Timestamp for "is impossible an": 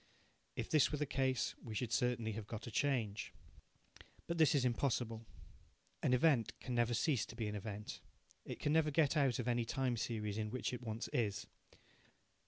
4.55-6.11